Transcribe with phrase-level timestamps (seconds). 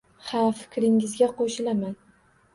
[0.29, 1.95] —Ha, fikringizga qoʻshilaman